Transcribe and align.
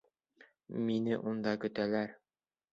Мине 0.87 1.21
унда 1.33 1.55
көтәләр. 1.67 2.19